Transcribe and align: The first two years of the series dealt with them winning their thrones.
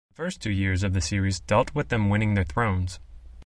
The 0.09 0.15
first 0.15 0.41
two 0.41 0.49
years 0.49 0.81
of 0.81 0.93
the 0.95 0.99
series 0.99 1.39
dealt 1.41 1.75
with 1.75 1.89
them 1.89 2.09
winning 2.09 2.33
their 2.33 2.43
thrones. 2.43 2.99